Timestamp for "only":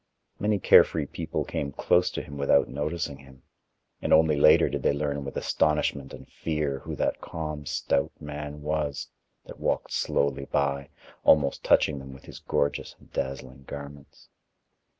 4.11-4.35